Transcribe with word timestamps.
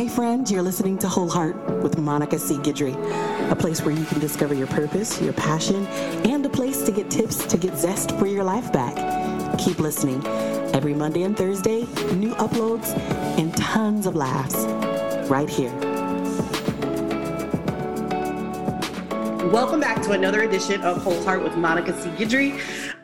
Hey, 0.00 0.08
friend, 0.08 0.50
you're 0.50 0.62
listening 0.62 0.96
to 1.00 1.10
Whole 1.10 1.28
Heart 1.28 1.82
with 1.82 1.98
Monica 1.98 2.38
C. 2.38 2.54
Guidry, 2.54 2.94
a 3.50 3.54
place 3.54 3.82
where 3.82 3.94
you 3.94 4.06
can 4.06 4.18
discover 4.18 4.54
your 4.54 4.66
purpose, 4.68 5.20
your 5.20 5.34
passion, 5.34 5.86
and 6.24 6.46
a 6.46 6.48
place 6.48 6.82
to 6.84 6.90
get 6.90 7.10
tips 7.10 7.44
to 7.44 7.58
get 7.58 7.76
zest 7.76 8.12
for 8.12 8.26
your 8.26 8.42
life 8.42 8.72
back. 8.72 8.96
Keep 9.58 9.78
listening. 9.78 10.26
Every 10.74 10.94
Monday 10.94 11.24
and 11.24 11.36
Thursday, 11.36 11.80
new 12.14 12.34
uploads 12.36 12.96
and 13.38 13.54
tons 13.58 14.06
of 14.06 14.16
laughs 14.16 14.64
right 15.28 15.50
here. 15.50 15.89
Welcome 19.50 19.80
back 19.80 20.00
to 20.02 20.12
another 20.12 20.42
edition 20.42 20.80
of 20.82 21.02
Whole 21.02 21.20
Heart 21.24 21.42
with 21.42 21.56
Monica 21.56 21.92
C. 22.00 22.54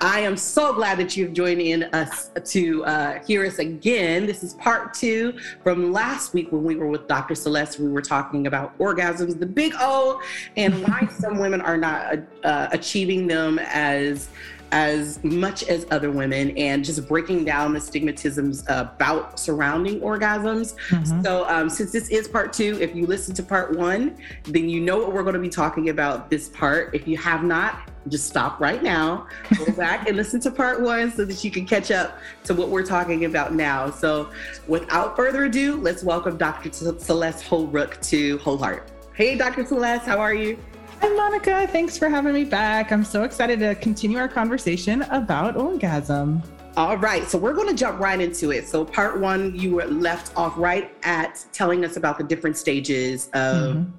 I 0.00 0.20
am 0.20 0.36
so 0.36 0.72
glad 0.72 0.96
that 1.00 1.16
you've 1.16 1.32
joined 1.32 1.60
in 1.60 1.92
us 1.92 2.30
to 2.52 2.84
uh, 2.84 3.18
hear 3.24 3.44
us 3.44 3.58
again. 3.58 4.26
This 4.26 4.44
is 4.44 4.54
part 4.54 4.94
two 4.94 5.36
from 5.64 5.92
last 5.92 6.34
week 6.34 6.52
when 6.52 6.62
we 6.62 6.76
were 6.76 6.86
with 6.86 7.08
Dr. 7.08 7.34
Celeste. 7.34 7.80
We 7.80 7.88
were 7.88 8.00
talking 8.00 8.46
about 8.46 8.78
orgasms, 8.78 9.36
the 9.40 9.44
big 9.44 9.72
O, 9.80 10.22
and 10.56 10.80
why 10.84 11.08
some 11.18 11.38
women 11.38 11.60
are 11.60 11.76
not 11.76 12.20
uh, 12.44 12.68
achieving 12.70 13.26
them 13.26 13.58
as 13.58 14.28
as 14.76 15.24
much 15.24 15.62
as 15.62 15.86
other 15.90 16.10
women 16.10 16.50
and 16.58 16.84
just 16.84 17.08
breaking 17.08 17.46
down 17.46 17.72
the 17.72 17.78
stigmatisms 17.78 18.62
about 18.68 19.40
surrounding 19.40 19.98
orgasms. 20.00 20.76
Mm-hmm. 20.90 21.22
So, 21.22 21.48
um, 21.48 21.70
since 21.70 21.92
this 21.92 22.10
is 22.10 22.28
part 22.28 22.52
two, 22.52 22.76
if 22.78 22.94
you 22.94 23.06
listen 23.06 23.34
to 23.36 23.42
part 23.42 23.74
one, 23.74 24.18
then 24.44 24.68
you 24.68 24.82
know 24.82 24.98
what 24.98 25.14
we're 25.14 25.22
going 25.22 25.34
to 25.34 25.40
be 25.40 25.48
talking 25.48 25.88
about 25.88 26.28
this 26.28 26.50
part. 26.50 26.94
If 26.94 27.08
you 27.08 27.16
have 27.16 27.42
not, 27.42 27.90
just 28.08 28.26
stop 28.26 28.60
right 28.60 28.82
now, 28.82 29.28
go 29.56 29.72
back 29.76 30.08
and 30.08 30.14
listen 30.14 30.40
to 30.40 30.50
part 30.50 30.82
one 30.82 31.10
so 31.10 31.24
that 31.24 31.42
you 31.42 31.50
can 31.50 31.66
catch 31.66 31.90
up 31.90 32.18
to 32.44 32.52
what 32.52 32.68
we're 32.68 32.84
talking 32.84 33.24
about 33.24 33.54
now. 33.54 33.90
So, 33.90 34.30
without 34.68 35.16
further 35.16 35.44
ado, 35.44 35.76
let's 35.76 36.04
welcome 36.04 36.36
Dr. 36.36 36.70
Celeste 36.70 37.46
Holbrook 37.46 37.98
to 38.02 38.36
Whole 38.38 38.58
Heart. 38.58 38.90
Hey, 39.14 39.36
Dr. 39.36 39.64
Celeste, 39.64 40.04
how 40.04 40.18
are 40.18 40.34
you? 40.34 40.58
Hi, 41.00 41.08
Monica. 41.08 41.66
Thanks 41.68 41.98
for 41.98 42.08
having 42.08 42.32
me 42.32 42.44
back. 42.44 42.90
I'm 42.92 43.04
so 43.04 43.24
excited 43.24 43.58
to 43.60 43.74
continue 43.74 44.18
our 44.18 44.28
conversation 44.28 45.02
about 45.02 45.56
orgasm. 45.56 46.42
All 46.76 46.96
right, 46.98 47.26
so 47.26 47.38
we're 47.38 47.54
going 47.54 47.68
to 47.68 47.74
jump 47.74 48.00
right 48.00 48.20
into 48.20 48.50
it. 48.50 48.68
So, 48.68 48.84
part 48.84 49.18
one, 49.18 49.58
you 49.58 49.76
were 49.76 49.86
left 49.86 50.36
off 50.36 50.54
right 50.56 50.94
at 51.04 51.44
telling 51.52 51.84
us 51.84 51.96
about 51.96 52.18
the 52.18 52.24
different 52.24 52.56
stages 52.56 53.28
of, 53.32 53.76
mm-hmm. 53.76 53.90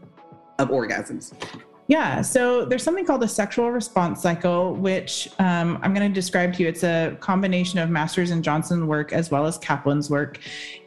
of 0.59 0.69
orgasms. 0.69 1.33
Yeah, 1.87 2.21
so 2.21 2.65
there's 2.65 2.83
something 2.83 3.05
called 3.05 3.21
the 3.21 3.27
sexual 3.29 3.71
response 3.71 4.21
cycle, 4.21 4.75
which 4.75 5.29
um, 5.39 5.79
I'm 5.81 5.93
going 5.93 6.07
to 6.07 6.13
describe 6.13 6.53
to 6.55 6.63
you. 6.63 6.67
It's 6.69 6.83
a 6.83 7.15
combination 7.21 7.79
of 7.79 7.89
Masters 7.89 8.29
and 8.29 8.43
Johnson 8.43 8.87
work 8.87 9.13
as 9.13 9.31
well 9.31 9.45
as 9.45 9.57
Kaplan's 9.57 10.09
work. 10.09 10.39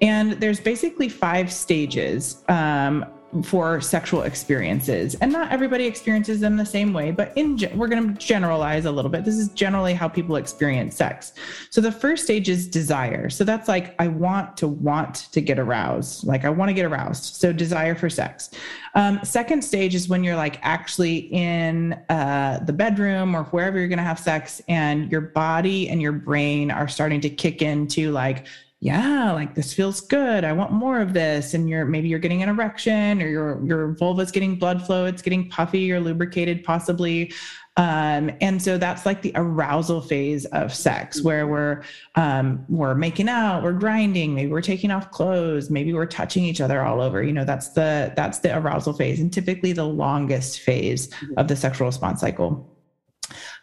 And 0.03 0.33
there's 0.33 0.61
basically 0.61 1.09
five 1.09 1.51
stages. 1.51 2.45
Um, 2.49 3.07
for 3.43 3.81
sexual 3.81 4.23
experiences. 4.23 5.15
And 5.17 5.33
not 5.33 5.53
everybody 5.53 5.87
experiences 5.87 6.41
them 6.41 6.57
the 6.57 6.67
same 6.67 6.93
way 6.93 7.11
but 7.11 7.33
in 7.37 7.59
we're 7.75 7.89
going 7.89 8.15
to 8.15 8.27
generalize 8.27 8.85
a 8.85 8.91
little 8.91 9.11
bit. 9.11 9.25
This 9.25 9.37
is 9.37 9.49
generally 9.51 9.95
how 9.95 10.09
people 10.09 10.37
experience 10.37 10.97
sex. 10.97 11.33
So 11.71 11.81
the 11.81 11.93
first 11.93 12.25
stage 12.25 12.49
is 12.49 12.67
desire. 12.67 13.31
So 13.31 13.45
that's 13.45 13.69
like 13.69 13.95
i 13.99 14.09
want 14.09 14.57
to 14.59 14.69
want 14.69 15.29
to 15.33 15.41
get 15.41 15.59
aroused. 15.59 16.27
Like 16.27 16.45
i 16.45 16.51
want 16.51 16.69
to 16.69 16.75
get 16.75 16.85
aroused. 16.85 17.37
So 17.37 17.53
desire 17.53 17.95
for 17.95 18.11
sex. 18.11 18.51
Um, 18.95 19.21
second 19.23 19.63
stage 19.63 19.95
is 19.95 20.09
when 20.09 20.25
you're 20.25 20.37
like 20.37 20.59
actually 20.63 21.19
in 21.33 21.93
uh, 22.09 22.61
the 22.65 22.73
bedroom 22.73 23.37
or 23.37 23.45
wherever 23.45 23.79
you're 23.79 23.89
going 23.89 23.99
to 23.99 24.05
have 24.05 24.19
sex 24.19 24.61
and 24.69 25.11
your 25.11 25.21
body 25.21 25.89
and 25.89 26.03
your 26.03 26.13
brain 26.13 26.71
are 26.71 26.89
starting 26.89 27.21
to 27.21 27.31
kick 27.31 27.63
into 27.63 28.11
like 28.11 28.47
yeah, 28.83 29.33
like 29.33 29.55
this 29.55 29.75
feels 29.75 30.01
good. 30.01 30.43
I 30.43 30.55
want 30.55 30.73
more 30.73 31.01
of 31.01 31.13
this. 31.13 31.53
And 31.53 31.69
you're 31.69 31.85
maybe 31.85 32.09
you're 32.09 32.19
getting 32.19 32.43
an 32.43 32.49
erection 32.49 33.21
or 33.21 33.29
your 33.29 33.65
your 33.65 33.89
vulva's 33.93 34.31
getting 34.31 34.57
blood 34.57 34.85
flow, 34.85 35.05
it's 35.05 35.21
getting 35.21 35.51
puffy 35.51 35.93
or 35.93 36.01
lubricated, 36.01 36.65
possibly. 36.65 37.33
Um, 37.77 38.31
and 38.41 38.61
so 38.61 38.79
that's 38.79 39.07
like 39.07 39.23
the 39.23 39.33
arousal 39.35 40.01
phase 40.01 40.45
of 40.47 40.75
sex 40.75 41.23
where 41.23 41.47
we're 41.47 41.83
um, 42.15 42.65
we're 42.69 42.95
making 42.95 43.29
out, 43.29 43.63
we're 43.63 43.73
grinding, 43.73 44.35
maybe 44.35 44.51
we're 44.51 44.63
taking 44.63 44.91
off 44.91 45.11
clothes, 45.11 45.69
maybe 45.71 45.93
we're 45.93 46.07
touching 46.07 46.45
each 46.45 46.63
other 46.63 46.83
all 46.83 47.03
over. 47.03 47.23
You 47.23 47.33
know, 47.33 47.45
that's 47.45 47.69
the 47.71 48.15
that's 48.17 48.39
the 48.39 48.57
arousal 48.57 48.95
phase 48.95 49.21
and 49.21 49.31
typically 49.31 49.73
the 49.73 49.85
longest 49.85 50.61
phase 50.61 51.11
of 51.37 51.49
the 51.49 51.57
sexual 51.57 51.87
response 51.87 52.21
cycle. 52.21 52.67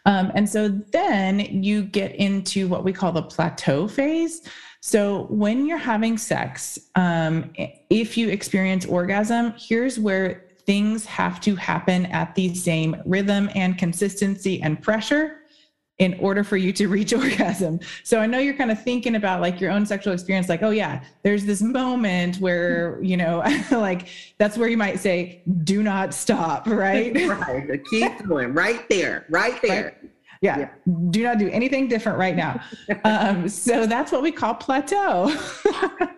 Um, 0.08 0.32
and 0.34 0.48
so 0.48 0.68
then 0.68 1.40
you 1.62 1.82
get 1.82 2.16
into 2.16 2.66
what 2.66 2.82
we 2.82 2.94
call 2.94 3.12
the 3.12 3.22
plateau 3.22 3.86
phase. 3.86 4.40
So, 4.80 5.26
when 5.28 5.66
you're 5.66 5.76
having 5.76 6.16
sex, 6.16 6.78
um, 6.94 7.52
if 7.90 8.16
you 8.16 8.28
experience 8.30 8.86
orgasm, 8.86 9.52
here's 9.58 9.98
where 9.98 10.46
things 10.64 11.04
have 11.04 11.40
to 11.42 11.56
happen 11.56 12.06
at 12.06 12.34
the 12.36 12.54
same 12.54 12.96
rhythm 13.04 13.50
and 13.54 13.76
consistency 13.76 14.62
and 14.62 14.80
pressure 14.80 15.37
in 15.98 16.14
order 16.20 16.44
for 16.44 16.56
you 16.56 16.72
to 16.72 16.88
reach 16.88 17.12
orgasm. 17.12 17.80
So 18.04 18.20
I 18.20 18.26
know 18.26 18.38
you're 18.38 18.54
kind 18.54 18.70
of 18.70 18.82
thinking 18.82 19.16
about 19.16 19.40
like 19.40 19.60
your 19.60 19.70
own 19.70 19.84
sexual 19.84 20.12
experience, 20.12 20.48
like, 20.48 20.62
oh 20.62 20.70
yeah, 20.70 21.04
there's 21.22 21.44
this 21.44 21.60
moment 21.60 22.36
where, 22.36 23.02
you 23.02 23.16
know, 23.16 23.42
like 23.70 24.08
that's 24.38 24.56
where 24.56 24.68
you 24.68 24.76
might 24.76 25.00
say, 25.00 25.42
do 25.64 25.82
not 25.82 26.14
stop, 26.14 26.66
right? 26.68 27.14
right. 27.14 27.80
Keep 27.90 28.26
going 28.26 28.54
right 28.54 28.88
there, 28.88 29.26
right 29.28 29.60
there. 29.62 29.84
Right? 29.84 29.94
Yeah. 30.40 30.58
yeah. 30.58 30.68
Do 31.10 31.24
not 31.24 31.38
do 31.38 31.48
anything 31.48 31.88
different 31.88 32.16
right 32.16 32.36
now. 32.36 32.60
um, 33.02 33.48
so 33.48 33.86
that's 33.86 34.12
what 34.12 34.22
we 34.22 34.30
call 34.30 34.54
plateau. 34.54 35.36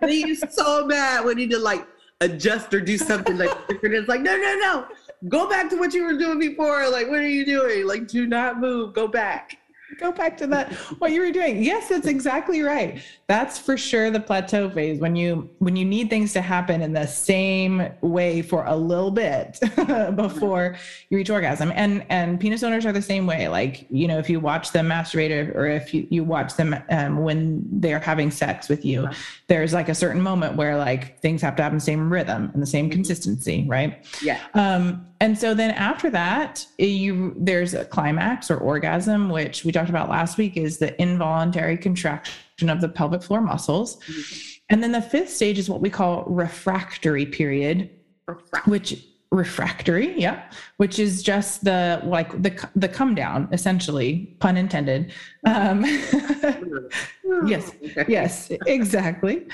He's 0.06 0.44
so 0.54 0.84
mad 0.84 1.24
when 1.24 1.38
he 1.38 1.46
did 1.46 1.62
like 1.62 1.86
adjust 2.20 2.74
or 2.74 2.82
do 2.82 2.98
something 2.98 3.38
like 3.38 3.50
different. 3.66 3.94
It's 3.94 4.08
like, 4.08 4.20
no, 4.20 4.36
no, 4.36 4.56
no. 4.56 4.86
Go 5.28 5.48
back 5.48 5.70
to 5.70 5.76
what 5.76 5.94
you 5.94 6.04
were 6.04 6.18
doing 6.18 6.38
before. 6.38 6.86
Like, 6.90 7.08
what 7.08 7.20
are 7.20 7.28
you 7.28 7.46
doing? 7.46 7.86
Like, 7.86 8.08
do 8.08 8.26
not 8.26 8.60
move. 8.60 8.92
Go 8.92 9.08
back 9.08 9.56
go 10.00 10.10
back 10.10 10.36
to 10.38 10.46
that 10.48 10.72
what 10.98 11.12
you 11.12 11.20
were 11.20 11.30
doing. 11.30 11.62
Yes 11.62 11.88
that's 11.88 12.06
exactly 12.06 12.62
right. 12.62 13.02
That's 13.28 13.58
for 13.58 13.76
sure 13.76 14.10
the 14.10 14.20
plateau 14.20 14.70
phase 14.70 14.98
when 15.00 15.14
you 15.14 15.50
when 15.58 15.76
you 15.76 15.84
need 15.84 16.10
things 16.10 16.32
to 16.32 16.40
happen 16.40 16.82
in 16.82 16.92
the 16.92 17.06
same 17.06 17.88
way 18.00 18.42
for 18.42 18.64
a 18.64 18.74
little 18.74 19.10
bit 19.10 19.60
before 20.16 20.76
you 21.10 21.18
reach 21.18 21.30
orgasm. 21.30 21.72
And 21.74 22.04
and 22.08 22.40
penis 22.40 22.62
owners 22.62 22.86
are 22.86 22.92
the 22.92 23.02
same 23.02 23.26
way. 23.26 23.48
Like 23.48 23.86
you 23.90 24.08
know 24.08 24.18
if 24.18 24.30
you 24.30 24.40
watch 24.40 24.72
them 24.72 24.88
masturbate 24.88 25.54
or 25.54 25.66
if 25.66 25.92
you, 25.94 26.06
you 26.10 26.24
watch 26.24 26.54
them 26.54 26.74
um, 26.90 27.18
when 27.18 27.62
they're 27.70 28.00
having 28.00 28.30
sex 28.30 28.68
with 28.68 28.84
you 28.84 29.08
there's 29.48 29.72
like 29.72 29.88
a 29.88 29.94
certain 29.94 30.22
moment 30.22 30.56
where 30.56 30.76
like 30.76 31.18
things 31.20 31.42
have 31.42 31.56
to 31.56 31.62
have 31.62 31.72
the 31.72 31.80
same 31.80 32.12
rhythm 32.12 32.50
and 32.54 32.62
the 32.62 32.66
same 32.66 32.86
mm-hmm. 32.86 32.94
consistency 32.94 33.66
right? 33.68 34.06
Yeah. 34.22 34.40
Um 34.54 35.06
and 35.20 35.36
so 35.36 35.52
then 35.52 35.72
after 35.72 36.08
that 36.10 36.66
you 36.78 37.34
there's 37.36 37.74
a 37.74 37.84
climax 37.84 38.50
or 38.50 38.56
orgasm 38.56 39.28
which 39.28 39.64
we 39.64 39.72
talked 39.72 39.89
about 39.90 40.08
last 40.08 40.38
week 40.38 40.56
is 40.56 40.78
the 40.78 41.00
involuntary 41.00 41.76
contraction 41.76 42.68
of 42.68 42.80
the 42.80 42.88
pelvic 42.88 43.22
floor 43.22 43.40
muscles 43.40 43.96
mm-hmm. 44.04 44.50
and 44.70 44.82
then 44.82 44.92
the 44.92 45.02
fifth 45.02 45.30
stage 45.30 45.58
is 45.58 45.68
what 45.68 45.80
we 45.80 45.90
call 45.90 46.24
refractory 46.24 47.26
period 47.26 47.90
refractory. 48.26 48.70
which 48.70 49.04
refractory 49.30 50.18
yeah 50.18 50.50
which 50.80 50.98
is 50.98 51.22
just 51.22 51.62
the 51.62 52.00
like 52.04 52.30
the 52.42 52.50
the 52.74 52.88
come 52.88 53.14
down 53.14 53.46
essentially 53.52 54.34
pun 54.40 54.56
intended. 54.56 55.12
Um 55.44 55.84
yes 57.46 57.70
yes 58.08 58.50
exactly. 58.66 59.46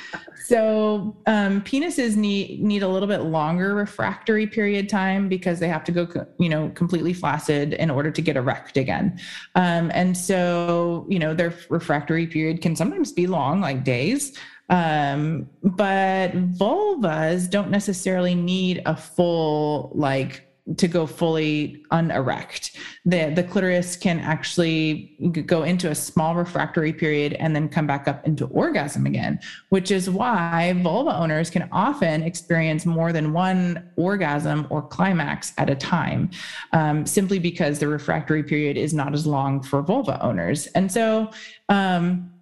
So 0.45 1.17
um 1.27 1.63
penises 1.63 2.15
need 2.15 2.63
need 2.63 2.85
a 2.85 2.89
little 2.89 3.09
bit 3.09 3.23
longer 3.23 3.75
refractory 3.75 4.47
period 4.47 4.89
time 4.89 5.29
because 5.29 5.59
they 5.59 5.67
have 5.67 5.83
to 5.83 5.91
go 5.91 6.07
you 6.39 6.49
know 6.49 6.71
completely 6.77 7.13
flaccid 7.13 7.73
in 7.73 7.91
order 7.91 8.13
to 8.13 8.23
get 8.23 8.37
erect 8.37 8.77
again. 8.77 9.19
Um 9.57 9.91
and 9.93 10.17
so 10.17 11.07
you 11.09 11.19
know 11.19 11.35
their 11.35 11.53
refractory 11.71 12.29
period 12.29 12.63
can 12.63 12.77
sometimes 12.77 13.11
be 13.11 13.27
long 13.27 13.61
like 13.61 13.83
days 13.83 14.39
um, 14.69 15.49
but 15.63 16.33
vulvas 16.53 17.49
don't 17.49 17.71
necessarily 17.71 18.35
need 18.35 18.83
a 18.87 18.97
full 18.97 19.93
like 19.95 20.47
to 20.77 20.89
go 20.89 21.07
fully 21.07 21.85
unerect. 21.93 22.77
The 23.05 23.33
the 23.35 23.45
clitoris 23.45 23.95
can 23.95 24.19
actually 24.19 25.17
go 25.47 25.63
into 25.63 25.91
a 25.91 25.95
small 25.95 26.35
refractory 26.35 26.93
period 26.93 27.35
and 27.35 27.55
then 27.55 27.69
come 27.69 27.87
back 27.87 28.09
up 28.09 28.27
into 28.27 28.47
orgasm 28.47 29.07
again, 29.07 29.39
which 29.69 29.93
is 29.93 30.11
why 30.11 30.73
vulva 30.83 31.17
owners 31.17 31.51
can 31.51 31.69
often 31.71 32.23
experience 32.23 32.85
more 32.85 33.13
than 33.13 33.33
one 33.33 33.89
orgasm 33.95 34.67
or 34.69 34.83
climax 34.83 35.53
at 35.57 35.71
a 35.71 35.77
time, 35.77 36.31
um, 36.73 37.07
simply 37.07 37.39
because 37.39 37.79
the 37.79 37.87
refractory 37.87 38.43
period 38.43 38.77
is 38.77 38.93
not 38.93 39.15
as 39.15 39.25
long 39.25 39.63
for 39.63 39.83
vulva 39.83 40.21
owners. 40.21 40.67
And 40.69 40.91
so 40.91 41.31
um, 41.69 42.33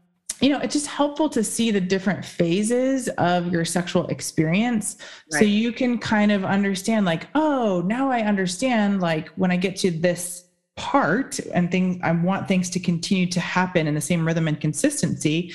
you 0.44 0.50
know, 0.50 0.58
it's 0.58 0.74
just 0.74 0.86
helpful 0.86 1.28
to 1.30 1.42
see 1.42 1.70
the 1.70 1.80
different 1.80 2.22
phases 2.22 3.08
of 3.16 3.50
your 3.50 3.64
sexual 3.64 4.06
experience 4.08 4.98
right. 5.32 5.38
so 5.38 5.44
you 5.46 5.72
can 5.72 5.96
kind 5.96 6.30
of 6.30 6.44
understand, 6.44 7.06
like, 7.06 7.28
oh, 7.34 7.82
now 7.86 8.10
I 8.10 8.20
understand, 8.20 9.00
like, 9.00 9.28
when 9.36 9.50
I 9.50 9.56
get 9.56 9.74
to 9.76 9.90
this 9.90 10.44
part 10.76 11.38
and 11.54 11.70
things, 11.70 11.98
I 12.02 12.12
want 12.12 12.46
things 12.46 12.68
to 12.70 12.80
continue 12.80 13.26
to 13.26 13.40
happen 13.40 13.86
in 13.86 13.94
the 13.94 14.02
same 14.02 14.26
rhythm 14.26 14.46
and 14.46 14.60
consistency. 14.60 15.54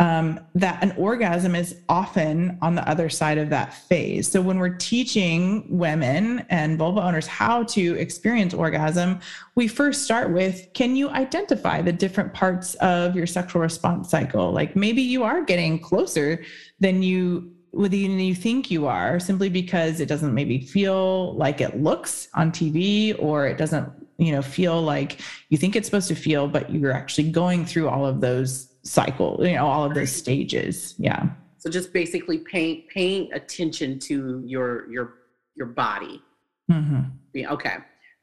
Um, 0.00 0.38
that 0.54 0.82
an 0.82 0.92
orgasm 0.96 1.56
is 1.56 1.80
often 1.88 2.56
on 2.62 2.76
the 2.76 2.88
other 2.88 3.08
side 3.08 3.36
of 3.36 3.50
that 3.50 3.74
phase. 3.74 4.30
So 4.30 4.40
when 4.40 4.58
we're 4.58 4.76
teaching 4.76 5.66
women 5.68 6.46
and 6.50 6.78
vulva 6.78 7.02
owners 7.02 7.26
how 7.26 7.64
to 7.64 7.94
experience 7.94 8.54
orgasm, 8.54 9.18
we 9.56 9.66
first 9.66 10.04
start 10.04 10.32
with 10.32 10.68
can 10.72 10.94
you 10.94 11.08
identify 11.10 11.82
the 11.82 11.92
different 11.92 12.32
parts 12.32 12.74
of 12.76 13.16
your 13.16 13.26
sexual 13.26 13.60
response 13.60 14.08
cycle? 14.08 14.52
Like 14.52 14.76
maybe 14.76 15.02
you 15.02 15.24
are 15.24 15.42
getting 15.42 15.80
closer 15.80 16.44
than 16.78 17.02
you 17.02 17.52
than 17.72 18.18
you 18.18 18.34
think 18.34 18.70
you 18.70 18.86
are 18.86 19.20
simply 19.20 19.48
because 19.48 20.00
it 20.00 20.06
doesn't 20.06 20.32
maybe 20.32 20.60
feel 20.60 21.34
like 21.34 21.60
it 21.60 21.82
looks 21.82 22.28
on 22.34 22.50
TV 22.50 23.14
or 23.18 23.46
it 23.46 23.58
doesn't 23.58 23.88
you 24.16 24.32
know 24.32 24.42
feel 24.42 24.80
like 24.80 25.20
you 25.50 25.58
think 25.58 25.76
it's 25.76 25.86
supposed 25.86 26.08
to 26.08 26.14
feel 26.14 26.48
but 26.48 26.72
you're 26.72 26.92
actually 26.92 27.30
going 27.30 27.66
through 27.66 27.88
all 27.88 28.06
of 28.06 28.20
those 28.20 28.67
cycle, 28.88 29.38
you 29.40 29.54
know, 29.54 29.66
all 29.66 29.84
of 29.84 29.94
those 29.94 30.10
stages. 30.10 30.94
Yeah. 30.98 31.28
So 31.58 31.70
just 31.70 31.92
basically 31.92 32.38
paying 32.38 32.84
paying 32.92 33.32
attention 33.32 33.98
to 34.00 34.42
your 34.46 34.90
your 34.90 35.14
your 35.54 35.66
body. 35.66 36.22
Mm-hmm. 36.70 37.00
Yeah, 37.34 37.52
okay. 37.52 37.76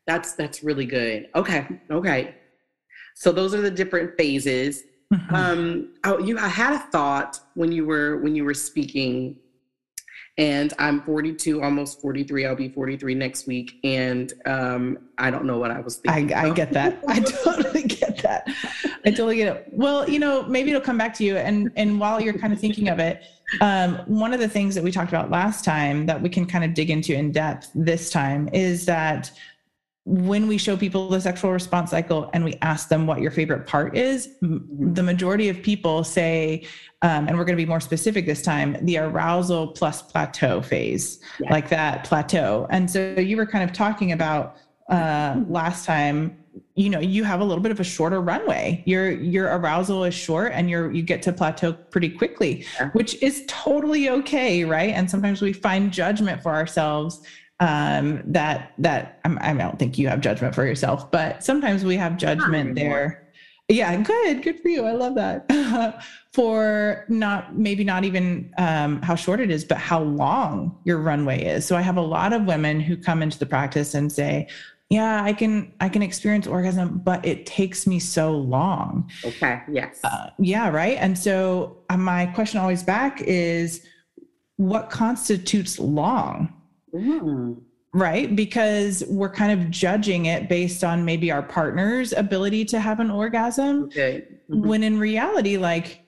That's 0.08 0.34
that's 0.34 0.64
really 0.64 0.86
good. 0.86 1.30
Okay. 1.36 1.68
Okay. 1.92 2.36
So 3.16 3.32
those 3.32 3.54
are 3.54 3.62
the 3.62 3.72
different 3.72 4.18
phases. 4.18 4.84
Mm-hmm. 5.14 5.36
Um, 5.36 5.94
oh, 6.04 6.20
you 6.20 6.38
I 6.38 6.48
had 6.48 6.74
a 6.74 6.80
thought 6.80 7.40
when 7.56 7.72
you 7.72 7.86
were 7.86 8.18
when 8.18 8.36
you 8.36 8.44
were 8.44 8.54
speaking 8.54 9.38
and 10.38 10.74
I'm 10.80 11.02
42, 11.02 11.64
almost 11.64 12.02
43. 12.02 12.46
I'll 12.46 12.56
be 12.56 12.68
43 12.68 13.16
next 13.16 13.48
week, 13.48 13.80
and 13.84 14.34
um, 14.46 14.98
I 15.18 15.32
don't 15.32 15.46
know 15.46 15.58
what 15.58 15.72
I 15.72 15.80
was 15.80 15.98
thinking. 15.98 16.36
I, 16.36 16.50
I 16.50 16.50
get 16.50 16.74
that. 16.74 17.02
I 17.08 17.20
totally 17.44 17.84
get 17.84 18.22
that. 18.24 18.48
I 19.06 19.12
totally 19.12 19.38
get 19.38 19.56
it. 19.56 19.68
Well, 19.72 20.10
you 20.10 20.20
know, 20.20 20.44
maybe 20.44 20.72
it'll 20.72 20.82
come 20.82 20.98
back 20.98 21.14
to 21.16 21.24
you. 21.24 21.38
And 21.38 21.72
and 21.76 22.00
while 22.00 22.20
you're 22.20 22.38
kind 22.38 22.52
of 22.52 22.60
thinking 22.60 22.90
of 22.90 23.00
it, 23.00 23.24
um, 23.62 23.98
one 24.06 24.34
of 24.34 24.40
the 24.40 24.50
things 24.50 24.74
that 24.76 24.84
we 24.84 24.92
talked 24.92 25.12
about 25.12 25.30
last 25.30 25.64
time 25.64 26.06
that 26.08 26.22
we 26.22 26.30
can 26.30 26.46
kind 26.46 26.64
of 26.64 26.74
dig 26.74 26.90
into 26.90 27.14
in 27.14 27.32
depth 27.32 27.70
this 27.76 28.10
time 28.10 28.50
is 28.52 28.86
that 28.86 29.32
when 30.06 30.48
we 30.48 30.58
show 30.58 30.78
people 30.78 31.10
the 31.10 31.20
sexual 31.20 31.52
response 31.52 31.90
cycle 31.90 32.30
and 32.34 32.44
we 32.44 32.54
ask 32.62 32.90
them 32.90 33.08
what 33.08 33.22
your 33.22 33.32
favorite 33.32 33.66
part 33.66 33.98
is, 33.98 34.36
the 34.42 35.02
majority 35.02 35.50
of 35.50 35.62
people 35.64 36.04
say, 36.04 36.64
um, 37.02 37.28
and 37.28 37.38
we're 37.38 37.44
going 37.44 37.58
to 37.58 37.62
be 37.62 37.68
more 37.68 37.80
specific 37.80 38.28
this 38.28 38.44
time, 38.44 38.78
the 38.86 39.00
arousal 39.00 39.68
plus 39.68 40.04
plateau 40.04 40.62
phase, 40.62 41.20
yeah. 41.40 41.52
like 41.52 41.70
that 41.70 42.04
plateau. 42.04 42.68
And 42.70 42.90
so 42.90 43.16
you 43.16 43.36
were 43.36 43.48
kind 43.48 43.68
of 43.68 43.76
talking 43.76 44.12
about 44.12 44.58
uh, 44.92 45.42
last 45.50 45.86
time 45.86 46.38
you 46.76 46.90
know 46.90 47.00
you 47.00 47.24
have 47.24 47.40
a 47.40 47.44
little 47.44 47.62
bit 47.62 47.72
of 47.72 47.80
a 47.80 47.84
shorter 47.84 48.22
runway. 48.22 48.84
Your 48.86 49.12
your 49.12 49.48
arousal 49.48 50.04
is 50.04 50.14
short 50.14 50.52
and 50.54 50.70
you're 50.70 50.92
you 50.92 51.02
get 51.02 51.22
to 51.24 51.34
plateau 51.34 51.74
pretty 51.74 52.10
quickly 52.10 52.66
yeah. 52.80 52.90
which 52.92 53.22
is 53.22 53.44
totally 53.48 54.10
okay 54.10 54.64
right? 54.66 54.92
And 54.92 55.10
sometimes 55.10 55.42
we 55.42 55.54
find 55.54 55.92
judgment 55.92 56.42
for 56.42 56.54
ourselves 56.54 57.22
um 57.62 58.22
that 58.26 58.74
that 58.78 59.22
I'm, 59.24 59.40
i 59.42 59.54
don't 59.54 59.80
think 59.80 59.98
you 59.98 60.10
have 60.10 60.20
judgment 60.20 60.54
for 60.54 60.66
yourself 60.66 61.10
but 61.10 61.42
sometimes 61.42 61.86
we 61.86 61.96
have 61.96 62.18
judgment 62.18 62.76
there. 62.76 63.30
Yeah 63.70 63.96
good 64.02 64.44
good 64.44 64.60
for 64.60 64.68
you. 64.68 64.86
I 64.86 64.92
love 64.92 65.16
that. 65.16 66.04
For 66.34 67.06
not 67.08 67.58
maybe 67.58 67.86
not 67.86 68.04
even 68.04 68.54
um, 68.58 69.02
how 69.02 69.16
short 69.16 69.40
it 69.40 69.50
is 69.50 69.64
but 69.64 69.78
how 69.78 70.02
long 70.02 70.78
your 70.84 70.98
runway 70.98 71.46
is. 71.46 71.66
So 71.66 71.78
i 71.78 71.82
have 71.82 71.96
a 71.96 72.02
lot 72.02 72.34
of 72.34 72.44
women 72.44 72.82
who 72.82 72.98
come 72.98 73.24
into 73.24 73.40
the 73.40 73.46
practice 73.46 73.94
and 73.94 74.12
say 74.12 74.50
yeah 74.96 75.24
i 75.24 75.34
can 75.34 75.72
i 75.82 75.88
can 75.90 76.02
experience 76.02 76.48
orgasm 76.48 77.02
but 77.04 77.26
it 77.26 77.46
takes 77.46 77.86
me 77.86 78.00
so 78.00 78.32
long. 78.32 79.10
Okay 79.24 79.62
yes. 79.72 80.00
Uh, 80.04 80.30
yeah 80.40 80.70
right? 80.70 80.98
And 81.00 81.18
so 81.18 81.78
uh, 81.90 81.98
my 81.98 82.26
question 82.28 82.60
always 82.60 82.84
back 82.84 83.22
is 83.22 83.86
what 84.58 84.90
constitutes 84.90 85.80
long? 85.80 86.54
Mm. 86.94 87.62
right? 87.94 88.34
Because 88.36 89.04
we're 89.10 89.30
kind 89.30 89.52
of 89.52 89.70
judging 89.70 90.28
it 90.28 90.48
based 90.48 90.82
on 90.84 91.04
maybe 91.04 91.30
our 91.30 91.44
partner's 91.44 92.14
ability 92.14 92.64
to 92.66 92.80
have 92.80 93.02
an 93.02 93.12
orgasm 93.12 93.86
okay. 93.86 94.24
mm-hmm. 94.50 94.68
when 94.68 94.82
in 94.84 94.98
reality 94.98 95.58
like 95.58 96.02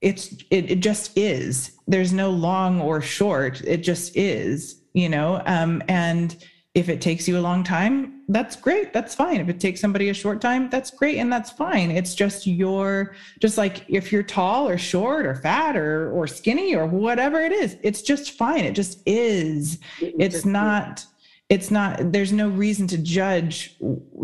it's 0.00 0.32
it, 0.50 0.70
it 0.70 0.80
just 0.80 1.16
is. 1.16 1.78
There's 1.86 2.12
no 2.12 2.30
long 2.30 2.80
or 2.80 3.00
short. 3.00 3.60
It 3.62 3.78
just 3.78 4.16
is 4.16 4.80
you 4.94 5.08
know? 5.08 5.42
Um 5.46 5.82
and 5.88 6.44
if 6.74 6.88
it 6.88 7.02
takes 7.02 7.28
you 7.28 7.38
a 7.38 7.40
long 7.40 7.62
time, 7.62 8.22
that's 8.28 8.56
great. 8.56 8.94
That's 8.94 9.14
fine. 9.14 9.40
If 9.40 9.48
it 9.50 9.60
takes 9.60 9.78
somebody 9.78 10.08
a 10.08 10.14
short 10.14 10.40
time, 10.40 10.70
that's 10.70 10.90
great. 10.90 11.18
And 11.18 11.30
that's 11.30 11.50
fine. 11.50 11.90
It's 11.90 12.14
just 12.14 12.46
your, 12.46 13.14
just 13.40 13.58
like 13.58 13.84
if 13.88 14.10
you're 14.10 14.22
tall 14.22 14.66
or 14.66 14.78
short 14.78 15.26
or 15.26 15.34
fat 15.34 15.76
or, 15.76 16.10
or 16.12 16.26
skinny 16.26 16.74
or 16.74 16.86
whatever 16.86 17.40
it 17.40 17.52
is, 17.52 17.76
it's 17.82 18.00
just 18.00 18.38
fine. 18.38 18.64
It 18.64 18.72
just 18.72 19.02
is. 19.04 19.80
It's 20.00 20.46
not, 20.46 21.04
it's 21.50 21.70
not, 21.70 22.10
there's 22.10 22.32
no 22.32 22.48
reason 22.48 22.86
to 22.86 22.96
judge, 22.96 23.76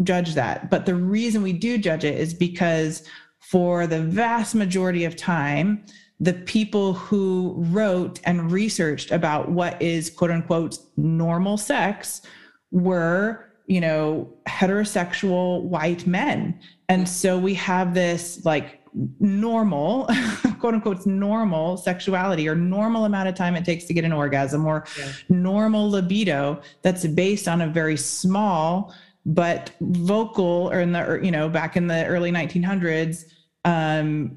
judge 0.02 0.34
that. 0.34 0.70
But 0.70 0.86
the 0.86 0.94
reason 0.94 1.42
we 1.42 1.52
do 1.52 1.76
judge 1.76 2.04
it 2.04 2.18
is 2.18 2.32
because 2.32 3.06
for 3.40 3.86
the 3.86 4.00
vast 4.00 4.54
majority 4.54 5.04
of 5.04 5.16
time, 5.16 5.84
the 6.20 6.32
people 6.32 6.94
who 6.94 7.54
wrote 7.56 8.20
and 8.24 8.50
researched 8.50 9.10
about 9.10 9.50
what 9.50 9.80
is 9.80 10.10
quote 10.10 10.30
unquote 10.30 10.78
normal 10.96 11.56
sex 11.56 12.22
were 12.70 13.48
you 13.66 13.80
know 13.80 14.28
heterosexual 14.48 15.62
white 15.62 16.06
men 16.06 16.58
and 16.88 17.08
so 17.08 17.38
we 17.38 17.54
have 17.54 17.94
this 17.94 18.44
like 18.44 18.80
normal 19.20 20.06
quote 20.58 20.74
unquote 20.74 21.06
normal 21.06 21.76
sexuality 21.76 22.48
or 22.48 22.56
normal 22.56 23.04
amount 23.04 23.28
of 23.28 23.34
time 23.34 23.54
it 23.54 23.64
takes 23.64 23.84
to 23.84 23.94
get 23.94 24.04
an 24.04 24.12
orgasm 24.12 24.66
or 24.66 24.84
yeah. 24.98 25.12
normal 25.28 25.88
libido 25.88 26.60
that's 26.82 27.06
based 27.06 27.46
on 27.46 27.60
a 27.60 27.66
very 27.68 27.96
small 27.96 28.92
but 29.24 29.70
vocal 29.80 30.70
or 30.72 30.80
in 30.80 30.92
the 30.92 31.20
you 31.22 31.30
know 31.30 31.48
back 31.48 31.76
in 31.76 31.86
the 31.86 32.04
early 32.06 32.32
1900s 32.32 33.26
um 33.64 34.36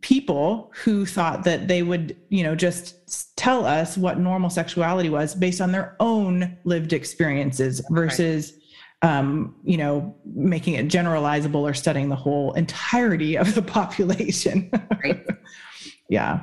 people 0.00 0.72
who 0.84 1.06
thought 1.06 1.44
that 1.44 1.68
they 1.68 1.82
would, 1.82 2.16
you 2.28 2.42
know, 2.42 2.54
just 2.54 3.36
tell 3.36 3.64
us 3.66 3.96
what 3.96 4.18
normal 4.18 4.50
sexuality 4.50 5.08
was 5.08 5.34
based 5.34 5.60
on 5.60 5.72
their 5.72 5.96
own 6.00 6.56
lived 6.64 6.92
experiences 6.92 7.82
versus 7.90 8.54
right. 9.02 9.18
um, 9.18 9.54
you 9.64 9.76
know, 9.76 10.14
making 10.24 10.74
it 10.74 10.88
generalizable 10.88 11.60
or 11.60 11.74
studying 11.74 12.08
the 12.08 12.16
whole 12.16 12.52
entirety 12.54 13.36
of 13.36 13.54
the 13.54 13.62
population. 13.78 14.70
right. 15.02 15.26
yeah. 16.08 16.42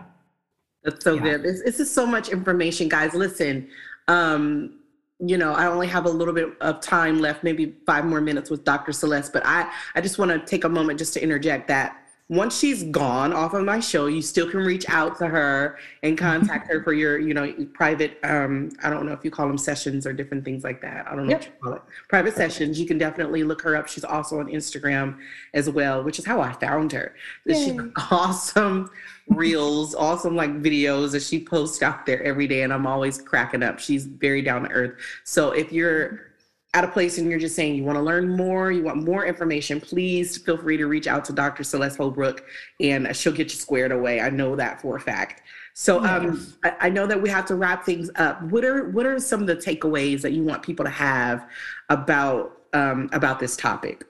That's 0.83 1.03
so 1.03 1.15
yeah. 1.15 1.21
good. 1.21 1.43
This, 1.43 1.61
this 1.63 1.79
is 1.79 1.93
so 1.93 2.05
much 2.05 2.29
information, 2.29 2.87
guys. 2.87 3.13
Listen, 3.13 3.69
um, 4.07 4.79
you 5.19 5.37
know, 5.37 5.53
I 5.53 5.67
only 5.67 5.87
have 5.87 6.05
a 6.05 6.09
little 6.09 6.33
bit 6.33 6.49
of 6.61 6.79
time 6.79 7.19
left, 7.19 7.43
maybe 7.43 7.75
five 7.85 8.05
more 8.05 8.21
minutes 8.21 8.49
with 8.49 8.63
Dr. 8.63 8.93
Celeste, 8.93 9.33
but 9.33 9.45
I, 9.45 9.69
I 9.93 10.01
just 10.01 10.17
want 10.17 10.31
to 10.31 10.39
take 10.39 10.63
a 10.63 10.69
moment 10.69 10.97
just 10.97 11.13
to 11.15 11.21
interject 11.21 11.67
that 11.67 11.98
once 12.29 12.59
she's 12.59 12.83
gone 12.83 13.33
off 13.33 13.55
of 13.55 13.65
my 13.65 13.79
show, 13.79 14.05
you 14.05 14.21
still 14.21 14.47
can 14.49 14.59
reach 14.59 14.87
out 14.87 15.17
to 15.17 15.25
her 15.25 15.79
and 16.03 16.15
contact 16.15 16.71
her 16.71 16.83
for 16.83 16.93
your, 16.93 17.17
you 17.17 17.33
know, 17.33 17.51
private. 17.73 18.19
Um, 18.21 18.69
I 18.83 18.91
don't 18.91 19.07
know 19.07 19.13
if 19.13 19.25
you 19.25 19.31
call 19.31 19.47
them 19.47 19.57
sessions 19.57 20.05
or 20.05 20.13
different 20.13 20.45
things 20.45 20.63
like 20.63 20.79
that. 20.81 21.07
I 21.07 21.15
don't 21.15 21.25
know 21.25 21.31
yep. 21.31 21.39
what 21.39 21.45
you 21.47 21.53
call 21.63 21.73
it. 21.73 21.81
Private 22.07 22.35
sessions. 22.35 22.79
You 22.79 22.85
can 22.85 22.99
definitely 22.99 23.43
look 23.43 23.63
her 23.63 23.75
up. 23.75 23.87
She's 23.87 24.03
also 24.03 24.39
on 24.39 24.45
Instagram 24.45 25.17
as 25.55 25.71
well, 25.71 26.03
which 26.03 26.19
is 26.19 26.25
how 26.25 26.39
I 26.39 26.53
found 26.53 26.91
her. 26.91 27.15
She 27.47 27.75
awesome 28.11 28.91
reels, 29.27 29.95
awesome 29.95 30.35
like 30.35 30.51
videos 30.61 31.13
that 31.13 31.23
she 31.23 31.43
posts 31.43 31.81
out 31.81 32.05
there 32.05 32.21
every 32.21 32.45
day, 32.45 32.61
and 32.61 32.71
I'm 32.71 32.85
always 32.85 33.19
cracking 33.19 33.63
up. 33.63 33.79
She's 33.79 34.05
very 34.05 34.43
down 34.43 34.65
to 34.65 34.69
earth. 34.69 34.99
So 35.23 35.51
if 35.51 35.71
you're 35.71 36.28
at 36.73 36.83
a 36.83 36.87
place 36.87 37.17
and 37.17 37.29
you're 37.29 37.39
just 37.39 37.55
saying 37.55 37.75
you 37.75 37.83
want 37.83 37.97
to 37.97 38.01
learn 38.01 38.35
more, 38.35 38.71
you 38.71 38.83
want 38.83 39.03
more 39.03 39.25
information, 39.25 39.81
please 39.81 40.37
feel 40.37 40.57
free 40.57 40.77
to 40.77 40.85
reach 40.85 41.07
out 41.07 41.25
to 41.25 41.33
Dr. 41.33 41.63
Celeste 41.63 41.97
Holbrook 41.97 42.43
and 42.79 43.15
she'll 43.15 43.33
get 43.33 43.51
you 43.51 43.57
squared 43.57 43.91
away. 43.91 44.21
I 44.21 44.29
know 44.29 44.55
that 44.55 44.81
for 44.81 44.95
a 44.95 44.99
fact. 44.99 45.41
So 45.73 46.03
um, 46.05 46.45
I, 46.63 46.73
I, 46.81 46.89
know 46.89 47.07
that 47.07 47.21
we 47.21 47.29
have 47.29 47.45
to 47.45 47.55
wrap 47.55 47.85
things 47.85 48.11
up. 48.15 48.41
What 48.43 48.65
are 48.65 48.89
what 48.89 49.05
are 49.05 49.17
some 49.17 49.39
of 49.39 49.47
the 49.47 49.55
takeaways 49.55 50.21
that 50.21 50.33
you 50.33 50.43
want 50.43 50.61
people 50.61 50.83
to 50.83 50.91
have 50.91 51.47
about 51.89 52.63
um, 52.73 53.09
about 53.13 53.39
this 53.39 53.55
topic? 53.55 54.05